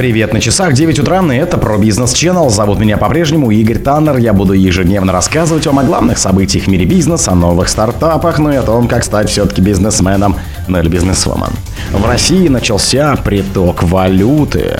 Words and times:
Привет, 0.00 0.32
на 0.32 0.40
часах 0.40 0.72
9 0.72 0.98
утра, 1.00 1.22
и 1.30 1.36
это 1.36 1.58
про 1.58 1.76
бизнес 1.76 2.14
Channel. 2.14 2.48
Зовут 2.48 2.78
меня 2.78 2.96
по-прежнему 2.96 3.50
Игорь 3.50 3.76
Таннер. 3.76 4.16
Я 4.16 4.32
буду 4.32 4.54
ежедневно 4.54 5.12
рассказывать 5.12 5.66
вам 5.66 5.78
о 5.78 5.84
главных 5.84 6.16
событиях 6.16 6.64
в 6.64 6.68
мире 6.68 6.86
бизнеса, 6.86 7.32
о 7.32 7.34
новых 7.34 7.68
стартапах, 7.68 8.38
ну 8.38 8.50
и 8.50 8.56
о 8.56 8.62
том, 8.62 8.88
как 8.88 9.04
стать 9.04 9.28
все-таки 9.28 9.60
бизнесменом, 9.60 10.36
ну 10.68 10.80
или 10.80 10.88
бизнесвумен. 10.88 11.50
В 11.92 12.02
России 12.06 12.48
начался 12.48 13.14
приток 13.16 13.82
валюты. 13.82 14.78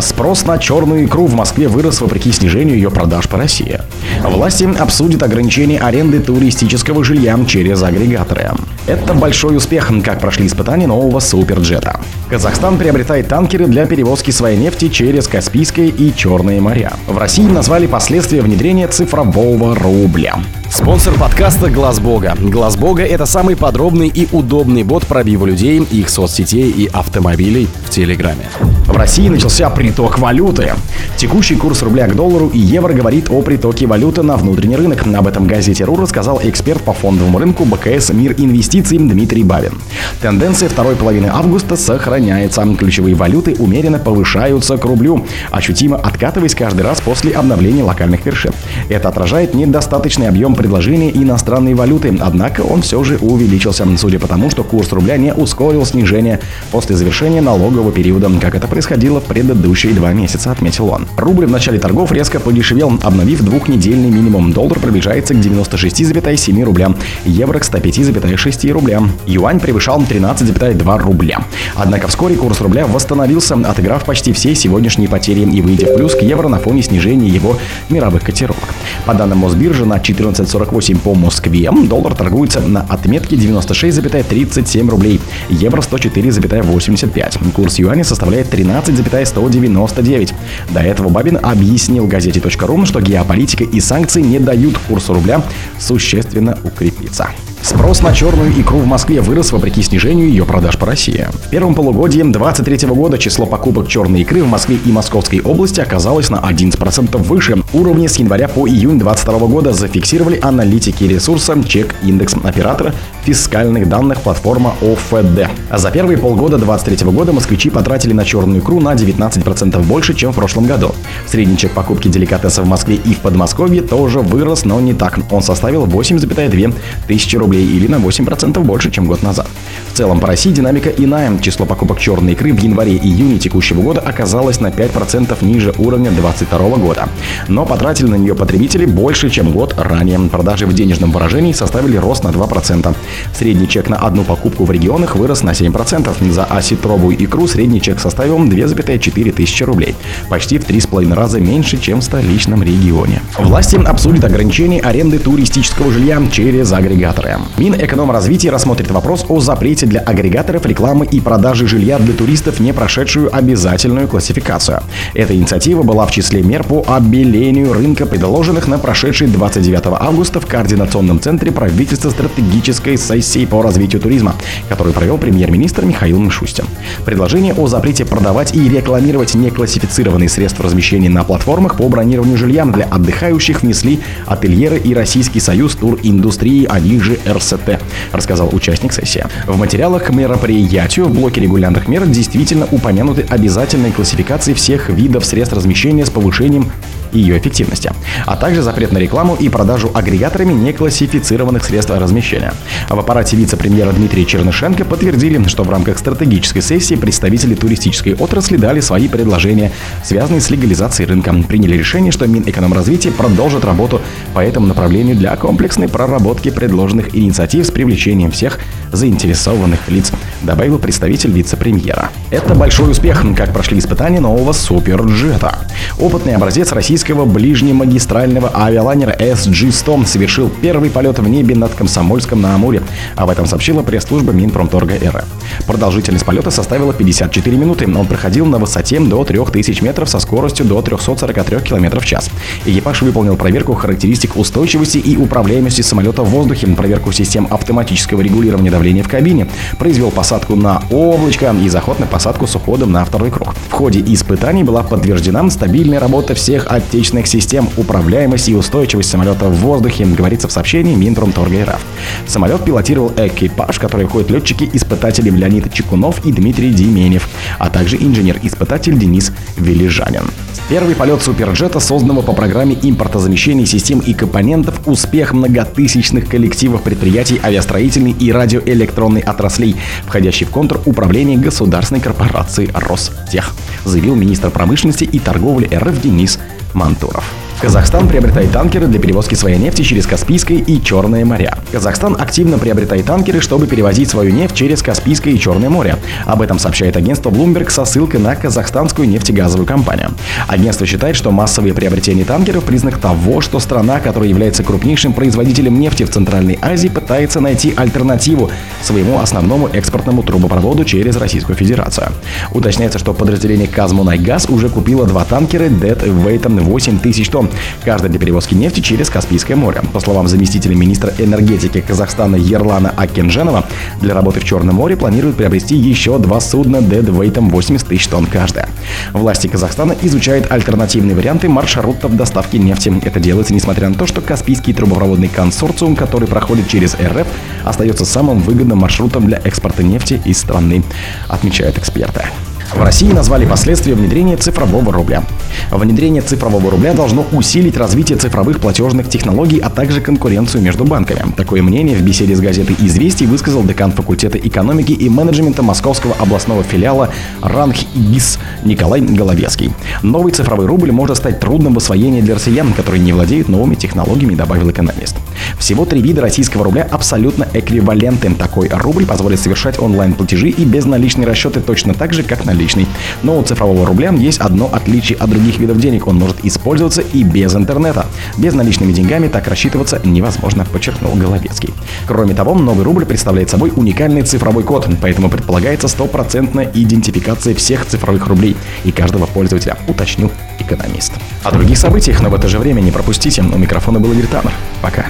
Спрос 0.00 0.46
на 0.46 0.58
черную 0.58 1.06
икру 1.06 1.26
в 1.26 1.34
Москве 1.34 1.66
вырос 1.66 2.00
вопреки 2.00 2.30
снижению 2.30 2.76
ее 2.76 2.92
продаж 2.92 3.28
по 3.28 3.38
России. 3.38 3.80
Власти 4.22 4.68
обсудят 4.78 5.24
ограничение 5.24 5.80
аренды 5.80 6.20
туристического 6.20 7.02
жилья 7.02 7.36
через 7.48 7.82
агрегаторы. 7.82 8.52
Это 8.86 9.14
большой 9.14 9.56
успех, 9.56 9.90
как 10.04 10.20
прошли 10.20 10.46
испытания 10.46 10.86
нового 10.86 11.18
суперджета. 11.18 11.98
Казахстан 12.30 12.78
приобретает 12.78 13.26
танкеры 13.26 13.66
для 13.66 13.84
перевозки 13.84 14.30
своей 14.30 14.56
нефти 14.56 14.88
через 14.88 15.26
Каспийское 15.26 15.86
и 15.86 16.14
Черные 16.14 16.60
моря. 16.60 16.92
В 17.08 17.18
России 17.18 17.42
назвали 17.42 17.88
последствия 17.88 18.42
внедрения 18.42 18.86
цифрового 18.86 19.74
рубля. 19.74 20.36
Спонсор 20.70 21.14
подкаста 21.14 21.68
Глаз 21.68 21.98
Бога. 21.98 22.36
Глаз 22.40 22.76
Бога 22.76 23.04
это 23.04 23.26
самый 23.26 23.56
подробный 23.56 24.08
и 24.08 24.28
удобный 24.30 24.84
бот 24.84 25.06
пробива 25.06 25.46
людей, 25.46 25.80
их 25.80 26.08
соцсетей 26.08 26.70
и 26.70 26.86
автомобилей 26.92 27.68
в 27.84 27.90
Телеграме. 27.90 28.48
В 28.86 28.96
России 28.96 29.28
начался 29.28 29.68
приток 29.70 30.18
валюты. 30.18 30.74
Текущий 31.16 31.56
курс 31.56 31.82
рубля 31.82 32.06
к 32.06 32.14
доллару 32.14 32.48
и 32.48 32.58
евро 32.58 32.92
говорит 32.92 33.30
о 33.30 33.42
притоке 33.42 33.86
валюты 33.86 34.22
на 34.22 34.36
внутренний 34.36 34.76
рынок. 34.76 35.04
Об 35.06 35.26
этом 35.26 35.46
газете 35.46 35.84
РУ 35.84 35.96
рассказал 35.96 36.40
эксперт 36.42 36.82
по 36.82 36.92
фондовому 36.92 37.38
рынку 37.38 37.64
БКС 37.64 38.10
«Мир 38.10 38.34
инвестиций» 38.36 38.75
Дмитрий 38.82 39.42
Бабин. 39.42 39.72
Тенденция 40.20 40.68
второй 40.68 40.96
половины 40.96 41.26
августа 41.26 41.76
сохраняется. 41.76 42.66
Ключевые 42.78 43.14
валюты 43.14 43.54
умеренно 43.58 43.98
повышаются 43.98 44.76
к 44.76 44.84
рублю, 44.84 45.24
ощутимо 45.50 45.96
откатываясь 45.96 46.54
каждый 46.54 46.82
раз 46.82 47.00
после 47.00 47.32
обновления 47.32 47.82
локальных 47.82 48.24
вершин. 48.26 48.52
Это 48.88 49.08
отражает 49.08 49.54
недостаточный 49.54 50.28
объем 50.28 50.54
предложения 50.54 51.10
иностранной 51.10 51.74
валюты, 51.74 52.16
однако 52.20 52.62
он 52.62 52.82
все 52.82 53.02
же 53.04 53.16
увеличился, 53.16 53.86
судя 53.96 54.18
по 54.18 54.26
тому, 54.26 54.50
что 54.50 54.64
курс 54.64 54.92
рубля 54.92 55.16
не 55.16 55.32
ускорил 55.32 55.84
снижение 55.86 56.40
после 56.70 56.96
завершения 56.96 57.40
налогового 57.40 57.92
периода, 57.92 58.30
как 58.40 58.54
это 58.54 58.66
происходило 58.66 59.20
в 59.20 59.24
предыдущие 59.24 59.94
два 59.94 60.12
месяца, 60.12 60.50
отметил 60.50 60.88
он. 60.88 61.06
Рубль 61.16 61.46
в 61.46 61.50
начале 61.50 61.78
торгов 61.78 62.12
резко 62.12 62.40
подешевел, 62.40 62.98
обновив 63.02 63.42
двухнедельный 63.42 64.10
минимум. 64.10 64.52
Доллар 64.52 64.78
приближается 64.78 65.34
к 65.34 65.38
96,7 65.38 66.62
рублям, 66.64 66.96
евро 67.24 67.58
к 67.58 67.64
105,6 67.64 68.65
рублям. 68.72 69.12
Юань 69.26 69.60
превышал 69.60 70.00
13,2 70.00 70.98
рубля. 70.98 71.42
Однако 71.74 72.08
вскоре 72.08 72.36
курс 72.36 72.60
рубля 72.60 72.86
восстановился, 72.86 73.54
отыграв 73.54 74.04
почти 74.04 74.32
все 74.32 74.54
сегодняшние 74.54 75.08
потери 75.08 75.40
и 75.40 75.60
выйдя 75.60 75.86
в 75.86 75.96
плюс 75.96 76.14
к 76.14 76.22
евро 76.22 76.48
на 76.48 76.58
фоне 76.58 76.82
снижения 76.82 77.28
его 77.28 77.58
мировых 77.88 78.22
котировок. 78.22 78.64
По 79.04 79.14
данным 79.14 79.38
Мосбиржи, 79.38 79.84
на 79.84 79.98
14.48 79.98 80.98
по 80.98 81.14
Москве 81.14 81.70
доллар 81.70 82.14
торгуется 82.14 82.60
на 82.60 82.82
отметке 82.82 83.36
96,37 83.36 84.88
рублей, 84.88 85.20
евро 85.48 85.80
104,85. 85.80 87.52
Курс 87.52 87.78
юаня 87.78 88.04
составляет 88.04 88.50
13,199. 88.50 90.34
До 90.70 90.80
этого 90.80 91.08
Бабин 91.08 91.38
объяснил 91.42 92.06
газете.ру, 92.06 92.86
что 92.86 93.00
геополитика 93.00 93.64
и 93.64 93.80
санкции 93.80 94.22
не 94.22 94.38
дают 94.38 94.78
курсу 94.78 95.14
рубля 95.14 95.42
существенно 95.78 96.58
укрепиться. 96.64 97.28
Спрос 97.66 98.00
на 98.00 98.14
черную 98.14 98.52
икру 98.52 98.78
в 98.78 98.86
Москве 98.86 99.20
вырос 99.20 99.50
вопреки 99.50 99.82
снижению 99.82 100.28
ее 100.28 100.44
продаж 100.44 100.78
по 100.78 100.86
России. 100.86 101.26
В 101.32 101.50
первом 101.50 101.74
полугодии 101.74 102.22
2023 102.22 102.88
года 102.90 103.18
число 103.18 103.44
покупок 103.44 103.88
черной 103.88 104.20
икры 104.20 104.44
в 104.44 104.46
Москве 104.46 104.76
и 104.76 104.92
Московской 104.92 105.40
области 105.40 105.80
оказалось 105.80 106.30
на 106.30 106.36
11% 106.36 107.16
выше. 107.24 107.60
Уровни 107.72 108.06
с 108.06 108.18
января 108.18 108.46
по 108.46 108.68
июнь 108.68 109.00
2022 109.00 109.48
года 109.48 109.72
зафиксировали 109.72 110.38
аналитики 110.40 111.02
ресурса 111.02 111.60
Чек 111.66 111.96
Индекс 112.04 112.36
оператора 112.40 112.94
фискальных 113.24 113.88
данных 113.88 114.20
платформа 114.20 114.76
ОФД. 114.80 115.50
За 115.76 115.90
первые 115.90 116.18
полгода 116.18 116.58
2023 116.58 117.10
года 117.10 117.32
москвичи 117.32 117.70
потратили 117.70 118.12
на 118.12 118.24
черную 118.24 118.60
икру 118.60 118.80
на 118.80 118.94
19% 118.94 119.82
больше, 119.82 120.14
чем 120.14 120.30
в 120.30 120.36
прошлом 120.36 120.66
году. 120.66 120.94
Средний 121.26 121.56
чек 121.56 121.72
покупки 121.72 122.06
деликатеса 122.06 122.62
в 122.62 122.68
Москве 122.68 122.94
и 122.94 123.12
в 123.12 123.18
Подмосковье 123.18 123.82
тоже 123.82 124.20
вырос, 124.20 124.64
но 124.64 124.80
не 124.80 124.94
так. 124.94 125.18
Он 125.32 125.42
составил 125.42 125.84
8,2 125.86 126.72
тысячи 127.08 127.34
рублей 127.34 127.55
или 127.58 127.88
на 127.88 127.96
8% 127.96 128.60
больше, 128.60 128.90
чем 128.90 129.06
год 129.06 129.22
назад. 129.22 129.48
Целом 129.96 130.20
по 130.20 130.26
России 130.26 130.50
динамика 130.50 130.90
иная. 130.90 131.38
Число 131.38 131.64
покупок 131.64 131.98
черной 131.98 132.32
икры 132.34 132.52
в 132.52 132.58
январе-июне 132.58 133.38
текущего 133.38 133.80
года 133.80 134.02
оказалось 134.02 134.60
на 134.60 134.66
5% 134.66 135.42
ниже 135.42 135.72
уровня 135.78 136.10
2022 136.10 136.76
года. 136.76 137.08
Но 137.48 137.64
потратили 137.64 138.08
на 138.08 138.16
нее 138.16 138.34
потребители 138.34 138.84
больше, 138.84 139.30
чем 139.30 139.52
год 139.52 139.74
ранее. 139.78 140.20
Продажи 140.28 140.66
в 140.66 140.74
денежном 140.74 141.12
выражении 141.12 141.54
составили 141.54 141.96
рост 141.96 142.24
на 142.24 142.28
2%. 142.28 142.94
Средний 143.34 143.66
чек 143.66 143.88
на 143.88 143.96
одну 143.96 144.22
покупку 144.24 144.66
в 144.66 144.70
регионах 144.70 145.16
вырос 145.16 145.42
на 145.42 145.52
7%. 145.52 146.30
За 146.30 146.44
осетровую 146.44 147.16
икру 147.24 147.46
средний 147.46 147.80
чек 147.80 147.98
составил 147.98 148.38
2,4 148.38 149.32
тысячи 149.32 149.62
рублей. 149.62 149.94
Почти 150.28 150.58
в 150.58 150.68
3,5 150.68 151.14
раза 151.14 151.40
меньше, 151.40 151.78
чем 151.78 152.00
в 152.00 152.04
столичном 152.04 152.62
регионе. 152.62 153.22
Власти 153.38 153.76
обсудят 153.76 154.24
ограничение 154.24 154.82
аренды 154.82 155.18
туристического 155.18 155.90
жилья 155.90 156.20
через 156.30 156.70
агрегаторы. 156.70 157.38
Минэкономразвитие 157.56 158.52
рассмотрит 158.52 158.90
вопрос 158.90 159.24
о 159.30 159.40
запрете 159.40 159.85
для 159.86 160.00
агрегаторов 160.00 160.66
рекламы 160.66 161.06
и 161.06 161.20
продажи 161.20 161.66
жилья 161.66 161.98
для 161.98 162.14
туристов, 162.14 162.60
не 162.60 162.72
прошедшую 162.72 163.34
обязательную 163.34 164.08
классификацию. 164.08 164.82
Эта 165.14 165.34
инициатива 165.34 165.82
была 165.82 166.06
в 166.06 166.10
числе 166.10 166.42
мер 166.42 166.64
по 166.64 166.84
обелению 166.86 167.72
рынка, 167.72 168.06
предложенных 168.06 168.68
на 168.68 168.78
прошедшей 168.78 169.28
29 169.28 169.86
августа 170.00 170.40
в 170.40 170.46
Координационном 170.46 171.20
центре 171.20 171.52
правительства 171.52 172.10
стратегической 172.10 172.96
сессии 172.96 173.46
по 173.46 173.62
развитию 173.62 174.00
туризма, 174.00 174.34
которую 174.68 174.94
провел 174.94 175.18
премьер-министр 175.18 175.84
Михаил 175.84 176.18
Мишустин. 176.18 176.66
Предложение 177.04 177.54
о 177.54 177.66
запрете 177.66 178.04
продавать 178.04 178.54
и 178.54 178.68
рекламировать 178.68 179.34
неклассифицированные 179.34 180.28
средства 180.28 180.64
размещения 180.64 181.08
на 181.08 181.24
платформах 181.24 181.76
по 181.76 181.88
бронированию 181.88 182.36
жилья 182.36 182.64
для 182.64 182.84
отдыхающих 182.86 183.62
внесли 183.62 184.00
ательеры 184.26 184.78
и 184.78 184.94
Российский 184.94 185.40
союз 185.40 185.74
туриндустрии, 185.76 186.66
они 186.68 186.98
же 187.00 187.18
РСТ, 187.28 187.80
рассказал 188.12 188.48
участник 188.52 188.92
сессии. 188.92 189.24
В 189.46 189.56
материалах 189.76 190.04
к 190.04 190.10
мероприятию. 190.10 191.04
В 191.04 191.12
блоке 191.12 191.42
регулярных 191.42 191.86
мер 191.86 192.06
действительно 192.06 192.66
упомянуты 192.70 193.26
обязательные 193.28 193.92
классификации 193.92 194.54
всех 194.54 194.88
видов 194.88 195.26
средств 195.26 195.54
размещения 195.54 196.06
с 196.06 196.08
повышением 196.08 196.72
ее 197.12 197.38
эффективности, 197.38 197.92
а 198.26 198.36
также 198.36 198.62
запрет 198.62 198.92
на 198.92 198.98
рекламу 198.98 199.34
и 199.34 199.48
продажу 199.48 199.90
агрегаторами 199.94 200.52
неклассифицированных 200.52 201.64
средств 201.64 201.92
размещения. 201.94 202.52
В 202.88 202.98
аппарате 202.98 203.36
вице-премьера 203.36 203.92
Дмитрия 203.92 204.24
Чернышенко 204.24 204.84
подтвердили, 204.84 205.46
что 205.48 205.62
в 205.64 205.70
рамках 205.70 205.98
стратегической 205.98 206.62
сессии 206.62 206.94
представители 206.94 207.54
туристической 207.54 208.14
отрасли 208.14 208.56
дали 208.56 208.80
свои 208.80 209.08
предложения, 209.08 209.72
связанные 210.04 210.40
с 210.40 210.50
легализацией 210.50 211.08
рынка. 211.08 211.34
Приняли 211.48 211.76
решение, 211.76 212.12
что 212.12 212.26
Минэкономразвитие 212.26 213.12
продолжит 213.12 213.64
работу 213.64 214.00
по 214.34 214.40
этому 214.40 214.66
направлению 214.66 215.16
для 215.16 215.34
комплексной 215.36 215.88
проработки 215.88 216.50
предложенных 216.50 217.14
инициатив 217.14 217.66
с 217.66 217.70
привлечением 217.70 218.30
всех 218.30 218.58
заинтересованных 218.92 219.88
лиц, 219.88 220.12
добавил 220.42 220.78
представитель 220.78 221.32
вице-премьера. 221.32 222.10
Это 222.30 222.54
большой 222.54 222.90
успех, 222.90 223.24
как 223.36 223.52
прошли 223.52 223.78
испытания 223.78 224.20
нового 224.20 224.52
суперджета. 224.52 225.58
Опытный 225.98 226.34
образец 226.34 226.72
российского 226.96 227.26
ближнемагистрального 227.26 228.50
авиалайнера 228.54 229.14
SG-100 229.18 230.06
совершил 230.06 230.48
первый 230.62 230.88
полет 230.88 231.18
в 231.18 231.28
небе 231.28 231.54
над 231.54 231.74
Комсомольском 231.74 232.40
на 232.40 232.54
Амуре. 232.54 232.80
Об 233.16 233.28
этом 233.28 233.44
сообщила 233.44 233.82
пресс-служба 233.82 234.32
Минпромторга 234.32 234.94
РФ. 234.94 235.24
Продолжительность 235.66 236.24
полета 236.24 236.50
составила 236.50 236.94
54 236.94 237.54
минуты. 237.58 237.86
Он 237.86 238.06
проходил 238.06 238.46
на 238.46 238.56
высоте 238.56 238.98
до 238.98 239.24
3000 239.24 239.82
метров 239.82 240.08
со 240.08 240.20
скоростью 240.20 240.64
до 240.64 240.80
343 240.80 241.58
км 241.60 242.00
в 242.00 242.06
час. 242.06 242.30
Экипаж 242.64 243.02
выполнил 243.02 243.36
проверку 243.36 243.74
характеристик 243.74 244.36
устойчивости 244.36 244.96
и 244.96 245.18
управляемости 245.18 245.82
самолета 245.82 246.22
в 246.22 246.30
воздухе, 246.30 246.66
проверку 246.68 247.12
систем 247.12 247.46
автоматического 247.50 248.22
регулирования 248.22 248.70
давления 248.70 249.02
в 249.02 249.08
кабине, 249.08 249.48
произвел 249.78 250.10
посадку 250.10 250.56
на 250.56 250.82
облачко 250.90 251.54
и 251.62 251.68
заход 251.68 252.00
на 252.00 252.06
посадку 252.06 252.46
с 252.46 252.56
уходом 252.56 252.90
на 252.90 253.04
второй 253.04 253.30
круг. 253.30 253.54
В 253.68 253.72
ходе 253.72 254.00
испытаний 254.00 254.64
была 254.64 254.82
подтверждена 254.82 255.50
стабильная 255.50 256.00
работа 256.00 256.34
всех 256.34 256.66
отечественных 256.86 257.26
систем, 257.26 257.68
управляемость 257.76 258.48
и 258.48 258.54
устойчивость 258.54 259.10
самолета 259.10 259.48
в 259.48 259.56
воздухе, 259.56 260.06
говорится 260.06 260.48
в 260.48 260.52
сообщении 260.52 260.94
Минпромторга 260.94 261.64
РФ. 261.64 261.80
Самолет 262.26 262.64
пилотировал 262.64 263.12
экипаж, 263.16 263.78
который 263.78 264.06
входит 264.06 264.30
летчики-испытатели 264.30 265.30
Леонид 265.30 265.72
Чекунов 265.72 266.24
и 266.24 266.32
Дмитрий 266.32 266.72
Деменев, 266.72 267.28
а 267.58 267.68
также 267.70 267.96
инженер-испытатель 267.96 268.98
Денис 268.98 269.32
Велижанин. 269.56 270.30
Первый 270.68 270.96
полет 270.96 271.22
суперджета, 271.22 271.78
созданного 271.78 272.22
по 272.22 272.32
программе 272.32 272.76
импортозамещения 272.82 273.66
систем 273.66 274.00
и 274.00 274.14
компонентов, 274.14 274.80
успех 274.86 275.32
многотысячных 275.32 276.28
коллективов 276.28 276.82
предприятий 276.82 277.40
авиастроительной 277.42 278.10
и 278.10 278.32
радиоэлектронной 278.32 279.20
отраслей, 279.20 279.76
входящий 280.06 280.44
в 280.44 280.50
контур 280.50 280.80
управления 280.84 281.36
государственной 281.36 282.00
корпорации 282.00 282.68
Ростех, 282.74 283.54
заявил 283.84 284.16
министр 284.16 284.50
промышленности 284.50 285.04
и 285.04 285.20
торговли 285.20 285.68
РФ 285.72 286.00
Денис 286.00 286.40
Мантуров. 286.76 287.45
Казахстан 287.60 288.06
приобретает 288.06 288.52
танкеры 288.52 288.86
для 288.86 289.00
перевозки 289.00 289.34
своей 289.34 289.56
нефти 289.56 289.80
через 289.80 290.06
Каспийское 290.06 290.58
и 290.58 290.82
Черное 290.82 291.24
моря. 291.24 291.56
Казахстан 291.72 292.14
активно 292.18 292.58
приобретает 292.58 293.06
танкеры, 293.06 293.40
чтобы 293.40 293.66
перевозить 293.66 294.10
свою 294.10 294.30
нефть 294.30 294.54
через 294.54 294.82
Каспийское 294.82 295.32
и 295.32 295.38
Черное 295.38 295.70
море. 295.70 295.96
Об 296.26 296.42
этом 296.42 296.58
сообщает 296.58 296.96
агентство 296.96 297.30
Bloomberg 297.30 297.70
со 297.70 297.86
ссылкой 297.86 298.20
на 298.20 298.36
казахстанскую 298.36 299.08
нефтегазовую 299.08 299.66
компанию. 299.66 300.10
Агентство 300.48 300.86
считает, 300.86 301.16
что 301.16 301.30
массовые 301.30 301.72
приобретения 301.72 302.24
танкеров– 302.24 302.64
признак 302.66 302.98
того, 302.98 303.40
что 303.40 303.58
страна, 303.58 304.00
которая 304.00 304.28
является 304.28 304.62
крупнейшим 304.62 305.14
производителем 305.14 305.80
нефти 305.80 306.04
в 306.04 306.10
Центральной 306.10 306.58
Азии, 306.60 306.88
пытается 306.88 307.40
найти 307.40 307.72
альтернативу 307.74 308.50
своему 308.82 309.18
основному 309.18 309.68
экспортному 309.68 310.22
трубопроводу 310.22 310.84
через 310.84 311.16
Российскую 311.16 311.56
Федерацию. 311.56 312.08
Уточняется, 312.52 312.98
что 312.98 313.14
подразделение 313.14 313.66
Казмунайгаз 313.66 314.46
уже 314.50 314.68
купило 314.68 315.06
два 315.06 315.24
танкера 315.24 315.64
Dead 315.64 316.04
Weight 316.24 316.46
8 316.46 316.98
тонн, 317.46 317.58
каждый 317.84 318.10
для 318.10 318.18
перевозки 318.18 318.54
нефти 318.54 318.80
через 318.80 319.10
Каспийское 319.10 319.56
море. 319.56 319.82
По 319.92 320.00
словам 320.00 320.28
заместителя 320.28 320.74
министра 320.74 321.12
энергетики 321.18 321.80
Казахстана 321.80 322.36
Ерлана 322.36 322.92
Акенженова, 322.96 323.64
для 324.00 324.14
работы 324.14 324.40
в 324.40 324.44
Черном 324.44 324.76
море 324.76 324.96
планируют 324.96 325.36
приобрести 325.36 325.76
еще 325.76 326.18
два 326.18 326.40
судна 326.40 326.82
дедвейтом 326.82 327.50
80 327.50 327.86
тысяч 327.86 328.06
тонн 328.08 328.26
каждое. 328.26 328.68
Власти 329.12 329.46
Казахстана 329.46 329.94
изучают 330.02 330.50
альтернативные 330.50 331.16
варианты 331.16 331.48
маршрутов 331.48 332.16
доставки 332.16 332.56
нефти. 332.56 332.92
Это 333.02 333.20
делается 333.20 333.54
несмотря 333.54 333.88
на 333.88 333.94
то, 333.94 334.06
что 334.06 334.20
Каспийский 334.20 334.72
трубопроводный 334.72 335.28
консорциум, 335.28 335.96
который 335.96 336.28
проходит 336.28 336.68
через 336.68 336.94
РФ, 336.94 337.26
остается 337.64 338.04
самым 338.04 338.40
выгодным 338.40 338.78
маршрутом 338.78 339.26
для 339.26 339.38
экспорта 339.38 339.82
нефти 339.82 340.20
из 340.24 340.38
страны, 340.38 340.82
отмечают 341.28 341.78
эксперты. 341.78 342.24
В 342.74 342.82
России 342.82 343.10
назвали 343.12 343.46
последствия 343.46 343.94
внедрения 343.94 344.36
цифрового 344.36 344.92
рубля. 344.92 345.24
Внедрение 345.70 346.20
цифрового 346.20 346.70
рубля 346.70 346.94
должно 346.94 347.26
усилить 347.32 347.76
развитие 347.76 348.18
цифровых 348.18 348.60
платежных 348.60 349.08
технологий, 349.08 349.58
а 349.58 349.70
также 349.70 350.00
конкуренцию 350.00 350.62
между 350.62 350.84
банками. 350.84 351.32
Такое 351.36 351.62
мнение 351.62 351.96
в 351.96 352.02
беседе 352.02 352.34
с 352.34 352.40
газетой 352.40 352.76
«Известий» 352.80 353.26
высказал 353.26 353.62
декан 353.62 353.92
факультета 353.92 354.38
экономики 354.38 354.92
и 354.92 355.08
менеджмента 355.08 355.62
Московского 355.62 356.14
областного 356.18 356.62
филиала 356.62 357.10
РАНХИГИС 357.42 358.38
Николай 358.64 359.00
Головецкий. 359.00 359.72
Новый 360.02 360.32
цифровой 360.32 360.66
рубль 360.66 360.92
может 360.92 361.16
стать 361.16 361.40
трудным 361.40 361.74
в 361.74 361.78
освоении 361.78 362.20
для 362.20 362.34
россиян, 362.34 362.72
которые 362.72 363.02
не 363.02 363.12
владеют 363.12 363.48
новыми 363.48 363.74
технологиями, 363.74 364.34
добавил 364.34 364.70
экономист. 364.70 365.16
Всего 365.58 365.84
три 365.84 366.00
вида 366.00 366.22
российского 366.22 366.64
рубля 366.64 366.86
абсолютно 366.90 367.46
эквивалентны. 367.52 368.34
Такой 368.34 368.68
рубль 368.68 369.06
позволит 369.06 369.40
совершать 369.40 369.78
онлайн-платежи 369.78 370.48
и 370.48 370.64
безналичные 370.64 371.26
расчеты 371.26 371.60
точно 371.60 371.94
так 371.94 372.12
же, 372.12 372.22
как 372.22 372.44
наличный. 372.44 372.86
Но 373.22 373.38
у 373.38 373.42
цифрового 373.42 373.86
рубля 373.86 374.12
есть 374.12 374.38
одно 374.38 374.68
отличие 374.72 375.18
от 375.18 375.30
других 375.30 375.58
видов 375.58 375.80
денег. 375.80 376.06
Он 376.06 376.16
может 376.16 376.44
использоваться 376.44 377.02
и 377.02 377.22
без 377.22 377.54
интернета. 377.54 378.06
Без 378.36 378.54
наличными 378.54 378.92
деньгами 378.92 379.28
так 379.28 379.48
рассчитываться 379.48 380.00
невозможно, 380.04 380.64
подчеркнул 380.64 381.14
Головецкий. 381.14 381.72
Кроме 382.06 382.34
того, 382.34 382.54
новый 382.54 382.84
рубль 382.84 383.04
представляет 383.04 383.50
собой 383.50 383.72
уникальный 383.74 384.22
цифровой 384.22 384.62
код, 384.62 384.88
поэтому 385.00 385.28
предполагается 385.28 385.88
стопроцентная 385.88 386.70
идентификация 386.72 387.54
всех 387.54 387.86
цифровых 387.86 388.26
рублей 388.26 388.56
и 388.84 388.92
каждого 388.92 389.26
пользователя, 389.26 389.76
уточнил 389.88 390.30
экономист. 390.58 391.12
О 391.42 391.50
других 391.50 391.78
событиях, 391.78 392.22
но 392.22 392.28
в 392.28 392.34
это 392.34 392.48
же 392.48 392.58
время 392.58 392.80
не 392.80 392.90
пропустите. 392.90 393.42
У 393.42 393.58
микрофона 393.58 394.00
был 394.00 394.12
Игорь 394.12 394.26
Таннер. 394.26 394.52
Пока. 394.82 395.06